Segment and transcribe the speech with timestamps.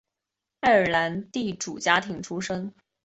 [0.61, 2.73] 爱尔兰地主家庭出身。